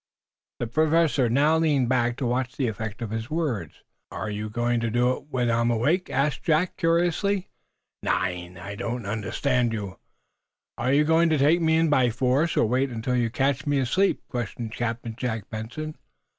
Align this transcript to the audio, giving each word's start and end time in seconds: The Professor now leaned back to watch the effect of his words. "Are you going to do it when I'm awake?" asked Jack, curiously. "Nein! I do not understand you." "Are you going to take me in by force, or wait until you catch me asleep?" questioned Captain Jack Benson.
The 0.57 0.65
Professor 0.65 1.29
now 1.29 1.59
leaned 1.59 1.87
back 1.87 2.17
to 2.17 2.25
watch 2.25 2.57
the 2.57 2.67
effect 2.67 3.03
of 3.03 3.11
his 3.11 3.29
words. 3.29 3.83
"Are 4.09 4.31
you 4.31 4.49
going 4.49 4.79
to 4.79 4.89
do 4.89 5.15
it 5.15 5.25
when 5.29 5.47
I'm 5.51 5.69
awake?" 5.69 6.09
asked 6.09 6.41
Jack, 6.41 6.75
curiously. 6.75 7.49
"Nein! 8.01 8.57
I 8.57 8.73
do 8.73 8.97
not 8.97 9.11
understand 9.11 9.73
you." 9.73 9.99
"Are 10.75 10.91
you 10.91 11.03
going 11.03 11.29
to 11.29 11.37
take 11.37 11.61
me 11.61 11.77
in 11.77 11.91
by 11.91 12.09
force, 12.09 12.57
or 12.57 12.65
wait 12.67 12.89
until 12.89 13.15
you 13.15 13.29
catch 13.29 13.67
me 13.67 13.77
asleep?" 13.77 14.23
questioned 14.27 14.71
Captain 14.73 15.13
Jack 15.15 15.47
Benson. 15.51 15.93